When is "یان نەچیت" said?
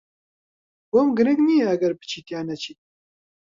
2.33-2.79